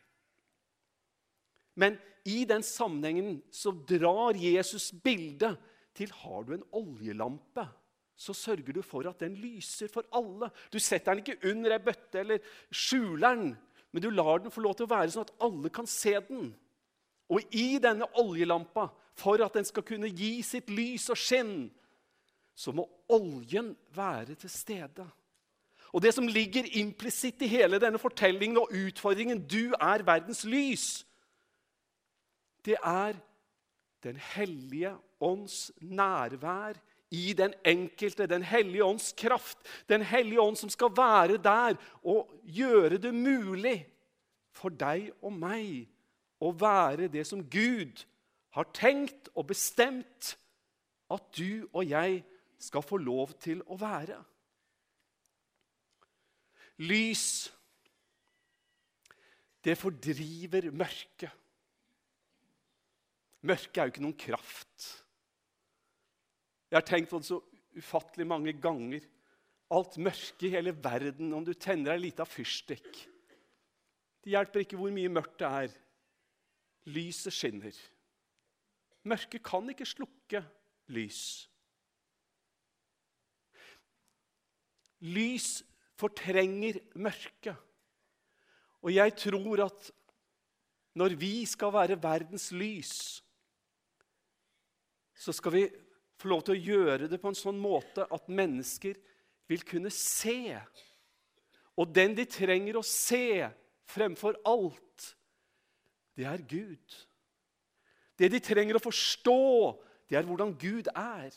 Men 1.78 1.96
i 2.28 2.42
den 2.48 2.64
sammenhengen 2.66 3.38
så 3.54 3.72
drar 3.72 4.36
Jesus 4.36 4.90
bildet 4.92 5.56
til 5.96 6.12
har 6.20 6.44
du 6.44 6.54
en 6.54 6.66
oljelampe, 6.76 7.64
så 8.18 8.34
sørger 8.34 8.74
du 8.74 8.82
for 8.82 9.06
at 9.08 9.20
den 9.22 9.36
lyser 9.38 9.90
for 9.92 10.06
alle. 10.14 10.50
Du 10.72 10.78
setter 10.82 11.14
den 11.14 11.22
ikke 11.22 11.52
under 11.52 11.76
ei 11.76 11.82
bøtte 11.82 12.20
eller 12.20 12.42
skjuler 12.74 13.38
den, 13.38 13.52
men 13.94 14.02
du 14.02 14.10
lar 14.10 14.42
den 14.42 14.52
få 14.52 14.64
lov 14.64 14.74
til 14.76 14.88
å 14.88 14.90
være 14.90 15.12
sånn 15.14 15.28
at 15.28 15.36
alle 15.46 15.70
kan 15.72 15.86
se 15.88 16.16
den. 16.28 16.50
Og 17.30 17.54
i 17.54 17.78
denne 17.82 18.08
oljelampa, 18.20 18.88
for 19.18 19.42
at 19.44 19.54
den 19.54 19.66
skal 19.66 19.82
kunne 19.87 20.10
gi 20.14 20.38
sitt 20.46 20.70
lys 20.70 21.08
og 21.10 21.18
skinn, 21.18 21.68
så 22.58 22.72
må 22.75 22.87
oljen 23.14 23.75
være 23.94 24.34
til 24.38 24.50
stede. 24.50 25.06
Og 25.92 26.02
det 26.02 26.12
som 26.14 26.28
ligger 26.28 26.66
implisitt 26.78 27.42
i 27.42 27.50
hele 27.50 27.80
denne 27.80 27.98
fortellingen 27.98 28.58
og 28.60 28.72
utfordringen 28.75 29.46
'Du 29.48 29.75
er 29.80 30.02
verdens 30.02 30.44
lys', 30.44 31.04
det 32.64 32.76
er 32.84 33.14
Den 34.02 34.16
hellige 34.16 34.96
ånds 35.20 35.72
nærvær 35.80 36.75
i 37.10 37.32
den 37.32 37.54
enkelte, 37.64 38.26
Den 38.26 38.42
hellige 38.42 38.84
ånds 38.84 39.12
kraft, 39.12 39.58
Den 39.88 40.02
hellige 40.02 40.40
ånd 40.40 40.56
som 40.56 40.70
skal 40.70 40.88
være 40.96 41.37
der 41.37 41.75
og 42.04 42.30
gjøre 42.44 42.98
det 42.98 43.14
mulig 43.14 43.87
for 44.52 44.68
deg 44.68 45.10
og 45.22 45.32
meg 45.32 45.88
å 46.40 46.52
være 46.52 47.08
det 47.08 47.26
som 47.26 47.42
Gud 47.42 48.04
har 48.57 48.71
tenkt 48.76 49.31
og 49.35 49.49
bestemt 49.50 50.35
at 51.12 51.28
du 51.37 51.69
og 51.73 51.84
jeg 51.89 52.23
skal 52.58 52.84
få 52.84 52.99
lov 53.00 53.34
til 53.43 53.63
å 53.71 53.78
være. 53.80 54.19
Lys, 56.87 57.26
det 59.65 59.75
fordriver 59.78 60.71
mørket. 60.71 61.32
Mørket 63.49 63.78
er 63.78 63.87
jo 63.87 63.95
ikke 63.95 64.04
noen 64.04 64.19
kraft. 64.19 64.89
Jeg 66.69 66.76
har 66.76 66.87
tenkt 66.87 67.11
på 67.11 67.21
det 67.21 67.30
så 67.30 67.39
ufattelig 67.78 68.26
mange 68.28 68.54
ganger. 68.63 69.04
Alt 69.75 69.99
mørke 70.00 70.49
i 70.49 70.52
hele 70.54 70.73
verden, 70.73 71.32
om 71.34 71.45
du 71.45 71.52
tenner 71.54 71.93
ei 71.93 72.06
lita 72.06 72.25
fyrstikk 72.25 72.89
Det 74.25 74.32
hjelper 74.32 74.63
ikke 74.65 74.78
hvor 74.80 74.93
mye 74.95 75.11
mørkt 75.13 75.39
det 75.43 75.49
er. 75.49 75.75
Lyset 76.89 77.34
skinner. 77.37 77.76
Mørket 79.08 79.44
kan 79.47 79.68
ikke 79.73 79.86
slukke 79.88 80.42
lys. 80.92 81.23
Lys 85.04 85.49
fortrenger 85.99 86.80
mørket. 86.99 87.56
Og 88.82 88.92
jeg 88.94 89.14
tror 89.18 89.64
at 89.66 89.90
når 90.99 91.14
vi 91.18 91.32
skal 91.47 91.73
være 91.75 91.99
verdens 92.02 92.50
lys, 92.54 92.94
så 95.18 95.34
skal 95.34 95.54
vi 95.54 95.64
få 96.18 96.30
lov 96.30 96.44
til 96.47 96.54
å 96.54 96.62
gjøre 96.75 97.08
det 97.10 97.18
på 97.23 97.30
en 97.30 97.38
sånn 97.38 97.58
måte 97.62 98.06
at 98.14 98.30
mennesker 98.30 98.99
vil 99.50 99.64
kunne 99.66 99.90
se. 99.94 100.58
Og 101.78 101.90
den 101.94 102.14
de 102.18 102.26
trenger 102.26 102.78
å 102.78 102.86
se 102.86 103.47
fremfor 103.88 104.38
alt, 104.47 105.12
det 106.18 106.26
er 106.26 106.42
Gud. 106.50 106.99
Det 108.19 108.31
de 108.33 108.41
trenger 108.43 108.78
å 108.78 108.83
forstå, 108.83 109.39
det 110.11 110.19
er 110.19 110.26
hvordan 110.26 110.54
Gud 110.59 110.91
er. 110.95 111.35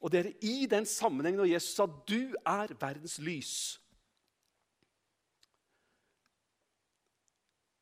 Og 0.00 0.12
det 0.12 0.20
er 0.20 0.32
i 0.44 0.66
den 0.70 0.86
sammenhengen 0.86 1.40
når 1.40 1.52
Jesus 1.54 1.74
sa 1.74 1.86
'du 1.86 2.34
er 2.44 2.74
verdens 2.80 3.18
lys', 3.18 3.80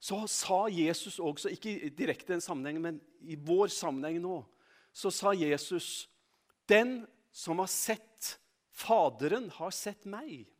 så 0.04 0.26
sa 0.26 0.66
Jesus 0.68 1.18
også, 1.18 1.48
ikke 1.48 1.88
direkte 1.88 2.28
i 2.28 2.32
den 2.34 2.40
sammenhengen, 2.40 2.82
men 2.82 3.00
i 3.20 3.34
vår 3.40 3.66
sammenheng 3.72 4.20
nå, 4.20 4.44
så 4.92 5.10
sa 5.10 5.32
Jesus 5.32 6.08
'Den 6.68 7.06
som 7.32 7.58
har 7.58 7.66
sett 7.66 8.40
Faderen, 8.70 9.50
har 9.50 9.70
sett 9.70 10.06
meg'. 10.06 10.50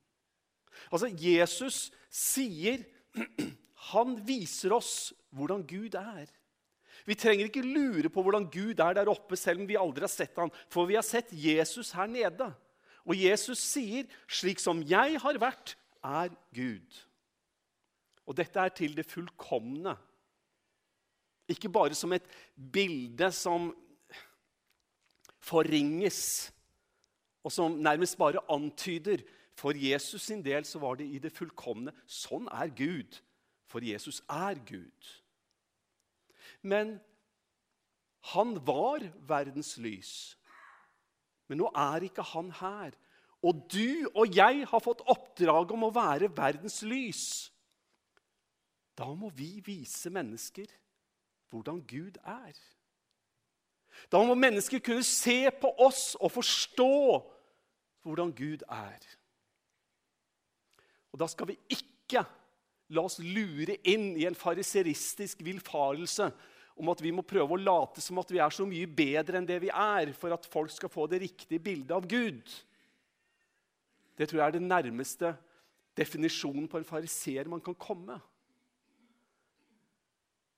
Altså, 0.92 1.06
Jesus 1.06 1.92
sier 2.10 2.84
Han 3.74 4.26
viser 4.26 4.72
oss 4.72 5.12
hvordan 5.30 5.66
Gud 5.66 5.94
er. 5.94 6.30
Vi 7.04 7.16
trenger 7.18 7.50
ikke 7.50 7.64
lure 7.64 8.08
på 8.08 8.22
hvordan 8.24 8.46
Gud 8.52 8.80
er 8.80 8.96
der 8.96 9.10
oppe, 9.12 9.36
selv 9.36 9.60
om 9.60 9.68
vi 9.68 9.76
aldri 9.76 10.06
har 10.06 10.12
sett 10.12 10.36
ham, 10.40 10.52
for 10.72 10.88
vi 10.88 10.96
har 10.96 11.04
sett 11.04 11.32
Jesus 11.32 11.92
her 11.92 12.08
nede. 12.08 12.48
Og 13.04 13.16
Jesus 13.16 13.58
sier, 13.58 14.04
'Slik 14.28 14.58
som 14.58 14.80
jeg 14.82 15.20
har 15.20 15.38
vært, 15.38 15.76
er 16.02 16.32
Gud'. 16.54 17.04
Og 18.26 18.36
dette 18.36 18.60
er 18.60 18.68
til 18.68 18.96
det 18.96 19.06
fullkomne. 19.06 19.96
Ikke 21.48 21.68
bare 21.68 21.94
som 21.94 22.12
et 22.12 22.24
bilde 22.72 23.28
som 23.32 23.74
forringes, 25.44 26.52
og 27.44 27.52
som 27.52 27.72
nærmest 27.72 28.16
bare 28.18 28.40
antyder. 28.48 29.20
For 29.54 29.76
Jesus 29.76 30.22
sin 30.22 30.42
del 30.44 30.64
så 30.64 30.78
var 30.78 30.94
det 30.94 31.06
i 31.06 31.18
det 31.18 31.32
fullkomne. 31.36 31.92
Sånn 32.06 32.48
er 32.48 32.72
Gud, 32.72 33.20
for 33.68 33.84
Jesus 33.84 34.22
er 34.30 34.56
Gud. 34.66 35.23
Men 36.64 36.96
han 38.32 38.56
var 38.66 39.04
verdens 39.28 39.76
lys. 39.76 40.12
Men 41.48 41.60
nå 41.60 41.70
er 41.76 42.06
ikke 42.06 42.24
han 42.32 42.48
her. 42.56 42.94
Og 43.44 43.66
du 43.68 44.08
og 44.14 44.32
jeg 44.32 44.64
har 44.70 44.80
fått 44.80 45.04
oppdrag 45.12 45.74
om 45.76 45.84
å 45.84 45.92
være 45.92 46.32
verdens 46.32 46.80
lys. 46.88 47.24
Da 48.96 49.10
må 49.12 49.28
vi 49.34 49.58
vise 49.66 50.12
mennesker 50.12 50.70
hvordan 51.52 51.82
Gud 51.86 52.16
er. 52.24 52.54
Da 54.10 54.22
må 54.24 54.34
mennesker 54.34 54.80
kunne 54.82 55.04
se 55.06 55.50
på 55.60 55.70
oss 55.84 56.14
og 56.16 56.32
forstå 56.34 56.94
hvordan 58.04 58.32
Gud 58.36 58.64
er. 58.72 59.04
Og 61.12 61.20
da 61.20 61.28
skal 61.30 61.52
vi 61.52 61.58
ikke 61.70 62.24
la 62.94 63.04
oss 63.06 63.20
lure 63.22 63.76
inn 63.86 64.14
i 64.18 64.26
en 64.28 64.36
fariseristisk 64.36 65.44
villfarelse 65.46 66.32
om 66.74 66.90
at 66.90 67.02
vi 67.02 67.12
må 67.14 67.22
prøve 67.26 67.54
å 67.54 67.60
late 67.60 68.02
som 68.02 68.18
at 68.18 68.30
vi 68.34 68.40
er 68.42 68.54
så 68.54 68.66
mye 68.66 68.88
bedre 68.90 69.38
enn 69.38 69.46
det 69.48 69.60
vi 69.62 69.70
er, 69.70 70.10
for 70.18 70.34
at 70.34 70.46
folk 70.50 70.72
skal 70.74 70.90
få 70.90 71.06
det 71.10 71.22
riktige 71.22 71.62
bildet 71.62 71.94
av 71.94 72.06
Gud. 72.10 72.42
Det 74.14 74.28
tror 74.30 74.40
jeg 74.40 74.46
er 74.48 74.56
den 74.58 74.70
nærmeste 74.70 75.34
definisjonen 75.98 76.66
på 76.70 76.80
en 76.80 76.88
fariseer 76.88 77.50
man 77.50 77.62
kan 77.62 77.76
komme. 77.78 78.18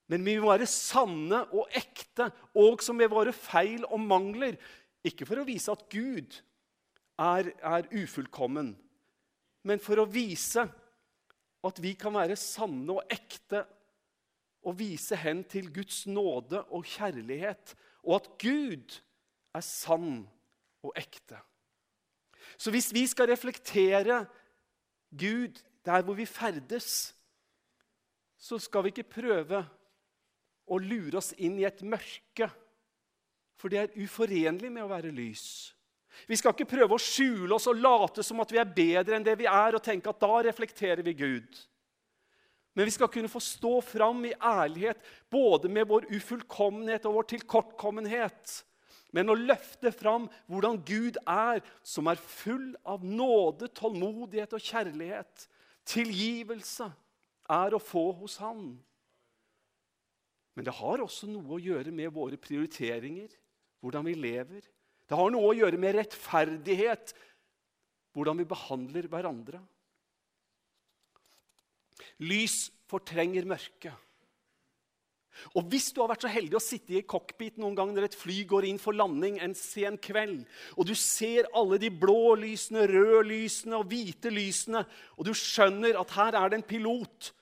Men 0.07 0.25
vi 0.25 0.37
må 0.39 0.53
være 0.53 0.69
sanne 0.71 1.43
og 1.51 1.73
ekte, 1.75 2.31
også 2.57 2.95
med 2.97 3.11
våre 3.11 3.35
feil 3.35 3.85
og 3.91 4.01
mangler. 4.01 4.57
Ikke 5.07 5.27
for 5.29 5.43
å 5.43 5.47
vise 5.47 5.73
at 5.73 5.85
Gud 5.93 6.39
er, 7.19 7.51
er 7.59 7.89
ufullkommen, 7.93 8.75
men 9.67 9.83
for 9.83 9.99
å 9.99 10.09
vise 10.09 10.63
at 11.67 11.81
vi 11.83 11.97
kan 11.99 12.15
være 12.15 12.37
sanne 12.39 12.95
og 12.95 13.11
ekte 13.11 13.65
å 14.67 14.75
vise 14.75 15.17
hen 15.19 15.45
til 15.47 15.69
Guds 15.75 16.05
nåde 16.11 16.65
og 16.75 16.87
kjærlighet, 16.91 17.75
og 18.03 18.19
at 18.19 18.31
Gud 18.43 18.97
er 19.55 19.65
sann 19.65 20.25
og 20.83 20.97
ekte. 20.99 21.39
Så 22.59 22.73
hvis 22.75 22.93
vi 22.95 23.05
skal 23.07 23.31
reflektere 23.31 24.25
Gud 25.11 25.63
der 25.87 26.03
hvor 26.03 26.19
vi 26.19 26.27
ferdes, 26.27 27.15
så 28.39 28.59
skal 28.59 28.85
vi 28.85 28.95
ikke 28.95 29.23
prøve 29.23 29.63
å 30.67 30.79
lure 30.83 31.21
oss 31.21 31.33
inn 31.39 31.59
i 31.61 31.67
et 31.67 31.83
mørke, 31.87 32.51
for 33.57 33.73
det 33.73 33.81
er 33.81 33.97
uforenlig 34.03 34.69
med 34.73 34.85
å 34.85 34.91
være 34.91 35.15
lys. 35.15 35.73
Vi 36.27 36.37
skal 36.39 36.55
ikke 36.55 36.69
prøve 36.69 36.97
å 36.97 37.03
skjule 37.03 37.55
oss 37.57 37.69
og 37.71 37.79
late 37.79 38.25
som 38.25 38.41
at 38.43 38.53
vi 38.53 38.61
er 38.61 38.75
bedre 38.77 39.17
enn 39.17 39.25
det 39.27 39.37
vi 39.39 39.49
er, 39.49 39.77
og 39.77 39.85
tenke 39.85 40.11
at 40.11 40.21
da 40.21 40.43
reflekterer 40.49 41.05
vi 41.05 41.15
Gud. 41.17 41.59
Men 42.77 42.85
vi 42.85 42.93
skal 42.93 43.09
kunne 43.09 43.31
få 43.33 43.41
stå 43.41 43.79
fram 43.81 44.21
i 44.29 44.35
ærlighet 44.37 45.01
både 45.33 45.71
med 45.73 45.89
vår 45.89 46.11
ufullkommenhet 46.13 47.07
og 47.09 47.17
vår 47.17 47.29
tilkortkommenhet. 47.33 48.59
Men 49.17 49.33
å 49.33 49.39
løfte 49.39 49.89
fram 49.97 50.27
hvordan 50.51 50.83
Gud 50.85 51.17
er, 51.25 51.63
som 51.81 52.11
er 52.13 52.21
full 52.21 52.75
av 52.85 53.05
nåde, 53.07 53.71
tålmodighet 53.73 54.53
og 54.59 54.67
kjærlighet. 54.67 55.47
Tilgivelse 55.89 56.91
er 57.57 57.77
å 57.77 57.81
få 57.81 58.11
hos 58.19 58.37
Han. 58.43 58.75
Men 60.57 60.69
det 60.69 60.75
har 60.77 61.01
også 61.05 61.29
noe 61.31 61.57
å 61.57 61.63
gjøre 61.63 61.93
med 61.97 62.13
våre 62.13 62.37
prioriteringer, 62.41 63.33
hvordan 63.81 64.05
vi 64.09 64.17
lever. 64.21 64.69
Det 65.07 65.17
har 65.17 65.33
noe 65.33 65.49
å 65.49 65.57
gjøre 65.57 65.81
med 65.81 65.97
rettferdighet, 65.97 67.13
hvordan 68.17 68.41
vi 68.41 68.49
behandler 68.49 69.09
hverandre. 69.13 69.61
Lys 72.23 72.67
fortrenger 72.91 73.47
mørke. 73.49 73.93
Og 75.57 75.67
Hvis 75.69 75.91
du 75.93 76.01
har 76.01 76.11
vært 76.11 76.25
så 76.25 76.33
heldig 76.33 76.57
å 76.57 76.65
sitte 76.65 76.97
i 76.97 77.05
cockpit 77.05 77.59
noen 77.61 77.77
gang 77.77 77.93
når 77.93 78.09
et 78.09 78.17
fly 78.17 78.39
går 78.49 78.67
inn 78.71 78.81
for 78.81 78.97
landing 78.97 79.39
en 79.45 79.55
sen 79.57 79.99
kveld, 80.01 80.45
og 80.77 80.89
du 80.89 80.95
ser 80.97 81.49
alle 81.57 81.79
de 81.83 81.91
blå 81.93 82.37
lysene, 82.41 82.87
røde 82.89 83.27
lysene 83.29 83.77
og 83.81 83.91
hvite 83.91 84.33
lysene, 84.33 84.85
og 85.17 85.29
du 85.29 85.35
skjønner 85.37 85.99
at 86.01 86.15
her 86.17 86.39
er 86.41 86.53
det 86.53 86.61
en 86.61 86.69
pilot 86.71 87.33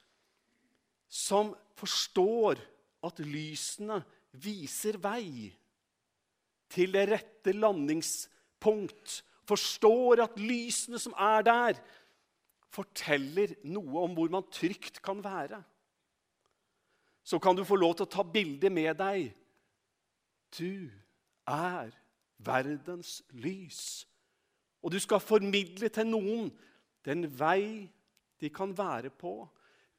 som 1.06 1.54
forstår 1.78 2.58
at 3.06 3.20
lysene 3.22 4.00
viser 4.42 4.98
vei 4.98 5.52
til 6.74 6.94
det 6.94 7.04
rette 7.12 7.54
landingspunkt, 7.54 9.20
forstår 9.46 10.24
at 10.24 10.40
lysene 10.40 10.98
som 10.98 11.14
er 11.20 11.44
der, 11.46 11.78
forteller 12.74 13.54
noe 13.70 14.02
om 14.04 14.16
hvor 14.16 14.32
man 14.32 14.46
trygt 14.52 15.00
kan 15.04 15.22
være. 15.24 15.62
Så 17.24 17.38
kan 17.38 17.56
du 17.56 17.64
få 17.64 17.78
lov 17.80 17.94
til 17.96 18.06
å 18.06 18.14
ta 18.16 18.24
bildet 18.26 18.72
med 18.72 18.92
deg. 19.00 19.30
Du 20.58 20.90
er 21.48 21.94
verdens 22.44 23.22
lys. 23.32 24.04
Og 24.84 24.92
du 24.92 24.98
skal 25.00 25.22
formidle 25.24 25.88
til 25.88 26.10
noen 26.10 26.50
den 27.04 27.24
vei 27.38 27.88
de 28.40 28.50
kan 28.52 28.72
være 28.76 29.10
på, 29.10 29.46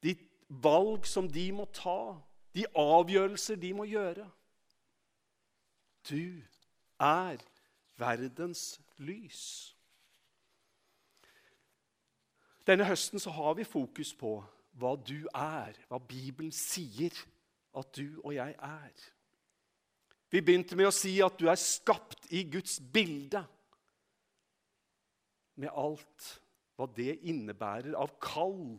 de 0.02 0.14
valg 0.48 1.06
som 1.08 1.26
de 1.30 1.48
må 1.54 1.66
ta, 1.74 2.14
de 2.54 2.66
avgjørelser 2.78 3.58
de 3.58 3.72
må 3.74 3.86
gjøre. 3.90 4.26
Du 6.06 6.42
er 7.02 7.42
verdens 7.98 8.76
lys. 9.02 9.75
Denne 12.66 12.86
høsten 12.88 13.22
så 13.22 13.30
har 13.30 13.54
vi 13.58 13.66
fokus 13.66 14.10
på 14.18 14.38
hva 14.76 14.96
du 14.98 15.28
er, 15.30 15.76
hva 15.88 16.00
Bibelen 16.02 16.52
sier 16.52 17.14
at 17.76 17.92
du 17.96 18.18
og 18.24 18.34
jeg 18.34 18.56
er. 18.58 19.04
Vi 20.32 20.42
begynte 20.42 20.76
med 20.76 20.88
å 20.88 20.94
si 20.94 21.14
at 21.22 21.38
du 21.38 21.46
er 21.48 21.60
skapt 21.60 22.26
i 22.34 22.42
Guds 22.50 22.80
bilde. 22.80 23.44
Med 25.56 25.70
alt 25.70 26.26
hva 26.76 26.88
det 26.96 27.14
innebærer 27.30 27.94
av 27.96 28.18
kall 28.20 28.76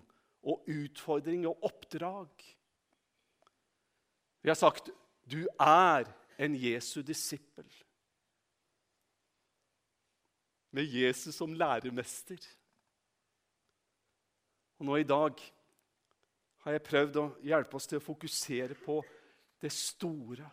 og 0.47 0.69
utfordring 0.69 1.47
og 1.49 1.63
oppdrag. 1.65 2.29
Vi 4.43 4.51
har 4.51 4.59
sagt 4.59 4.91
du 5.27 5.41
er 5.59 6.05
en 6.37 6.53
Jesu 6.55 7.01
disippel. 7.01 7.67
Med 10.75 10.85
Jesus 10.85 11.35
som 11.35 11.55
læremester. 11.57 12.37
Og 14.77 14.85
nå 14.85 14.97
i 15.01 15.07
dag 15.07 15.41
har 16.63 16.75
jeg 16.75 16.85
prøvd 16.85 17.19
å 17.21 17.27
hjelpe 17.45 17.77
oss 17.79 17.87
til 17.89 18.01
å 18.01 18.03
fokusere 18.03 18.75
på 18.77 18.99
det 19.61 19.71
store 19.73 20.49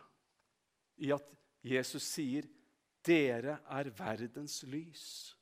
i 1.05 1.11
at 1.13 1.31
Jesus 1.65 2.03
sier, 2.07 2.45
'Dere 3.05 3.59
er 3.69 3.89
verdens 3.89 4.63
lys'. 4.63 5.35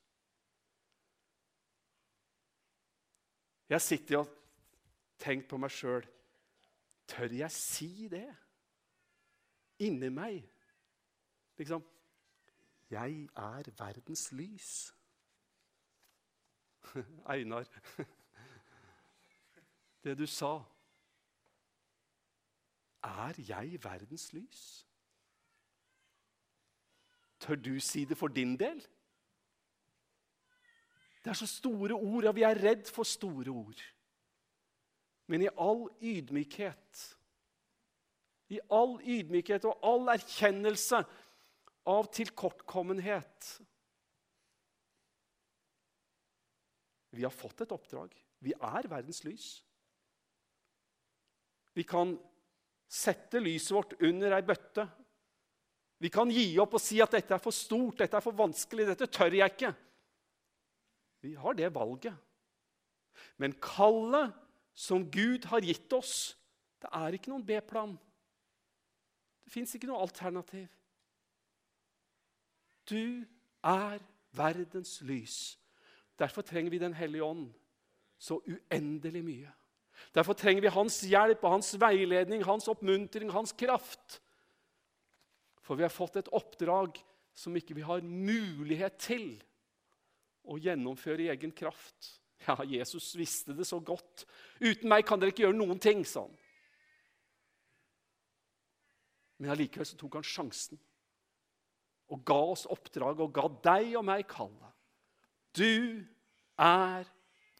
Jeg 3.70 3.82
sitter 3.82 4.18
og 4.18 4.32
tenker 5.18 5.48
på 5.48 5.58
meg 5.58 5.72
sjøl. 5.72 6.04
Tør 7.08 7.32
jeg 7.34 7.52
si 7.52 8.08
det 8.12 8.28
inni 9.80 10.10
meg? 10.10 10.44
Liksom 11.58 11.84
Jeg 12.92 13.30
er 13.36 13.70
verdens 13.78 14.32
lys. 14.32 14.94
Einar 17.34 17.66
det 20.04 20.18
du 20.20 20.26
sa. 20.28 20.60
Er 23.04 23.36
jeg 23.48 23.80
verdens 23.84 24.32
lys? 24.34 24.64
Tør 27.40 27.56
du 27.56 27.80
si 27.80 28.06
det 28.06 28.18
for 28.18 28.32
din 28.32 28.56
del? 28.60 28.80
Det 31.24 31.32
er 31.32 31.40
så 31.40 31.48
store 31.48 31.96
ord, 31.96 32.24
og 32.24 32.36
vi 32.36 32.44
er 32.44 32.60
redd 32.60 32.88
for 32.92 33.08
store 33.08 33.52
ord. 33.52 33.84
Men 35.28 35.42
i 35.42 35.52
all 35.60 35.88
ydmykhet, 36.02 37.04
i 38.52 38.60
all 38.72 38.98
ydmykhet 39.00 39.66
og 39.66 39.80
all 39.88 40.12
erkjennelse 40.14 41.00
av 41.88 42.10
tilkortkommenhet 42.16 43.54
Vi 47.14 47.22
har 47.22 47.34
fått 47.34 47.62
et 47.62 47.74
oppdrag. 47.74 48.16
Vi 48.42 48.56
er 48.58 48.88
verdens 48.90 49.22
lys. 49.24 49.48
Vi 51.74 51.86
kan 51.88 52.14
sette 52.90 53.42
lyset 53.42 53.74
vårt 53.74 53.96
under 54.02 54.36
ei 54.38 54.44
bøtte. 54.46 54.86
Vi 56.04 56.12
kan 56.14 56.30
gi 56.34 56.46
opp 56.62 56.76
og 56.78 56.84
si 56.84 57.00
at 57.02 57.16
dette 57.16 57.34
er 57.34 57.42
for 57.42 57.56
stort, 57.56 58.02
dette 58.02 58.18
er 58.18 58.24
for 58.24 58.36
vanskelig, 58.36 58.90
dette 58.90 59.08
tør 59.08 59.34
jeg 59.38 59.54
ikke. 59.56 59.72
Vi 61.24 61.34
har 61.40 61.56
det 61.56 61.70
valget. 61.74 62.16
Men 63.40 63.56
kallet 63.64 64.34
som 64.76 65.06
Gud 65.12 65.46
har 65.48 65.64
gitt 65.64 65.94
oss, 65.96 66.34
det 66.84 66.92
er 66.92 67.16
ikke 67.16 67.32
noen 67.32 67.46
B-plan. 67.48 67.96
Det 69.46 69.54
fins 69.54 69.74
ikke 69.76 69.88
noe 69.88 70.04
alternativ. 70.04 70.68
Du 72.90 73.24
er 73.64 74.04
verdens 74.36 74.98
lys. 75.08 75.58
Derfor 76.20 76.44
trenger 76.44 76.72
vi 76.72 76.84
Den 76.84 76.94
hellige 76.94 77.24
ånd 77.24 77.48
så 78.20 78.42
uendelig 78.44 79.24
mye. 79.24 79.52
Derfor 80.12 80.36
trenger 80.38 80.66
vi 80.66 80.74
hans 80.76 81.00
hjelp 81.08 81.44
og 81.44 81.56
hans 81.58 81.74
veiledning, 81.80 82.44
hans 82.46 82.68
oppmuntring, 82.72 83.32
hans 83.34 83.56
kraft. 83.58 84.20
For 85.64 85.80
vi 85.80 85.86
har 85.86 85.94
fått 85.94 86.20
et 86.20 86.32
oppdrag 86.36 87.00
som 87.34 87.56
ikke 87.58 87.78
vi 87.78 87.86
har 87.88 88.04
mulighet 88.06 89.00
til 89.02 89.28
å 90.44 90.60
gjennomføre 90.60 91.26
i 91.26 91.32
egen 91.34 91.54
kraft. 91.56 92.20
Ja, 92.44 92.58
Jesus 92.68 93.14
visste 93.16 93.54
det 93.56 93.64
så 93.64 93.80
godt. 93.80 94.26
'Uten 94.60 94.90
meg 94.92 95.06
kan 95.08 95.20
dere 95.20 95.32
ikke 95.32 95.46
gjøre 95.46 95.56
noen 95.56 95.80
ting', 95.80 96.04
sa 96.06 96.26
han. 96.28 96.38
Men 99.40 99.54
allikevel 99.56 99.88
så 99.88 99.98
tok 99.98 100.20
han 100.20 100.28
sjansen 100.28 100.80
og 102.14 102.22
ga 102.28 102.40
oss 102.54 102.66
oppdraget 102.70 103.24
og 103.24 103.34
ga 103.34 103.48
deg 103.64 103.96
og 103.98 104.06
meg 104.06 104.28
kallet. 104.30 104.76
Du 105.56 106.04
er 106.60 107.08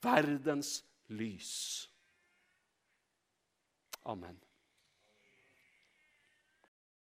verdens 0.04 0.84
lys. 1.08 1.88
Amen. 4.06 4.38